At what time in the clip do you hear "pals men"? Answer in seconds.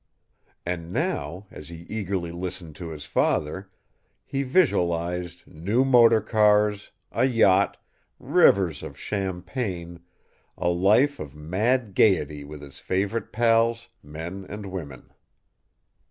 13.31-14.43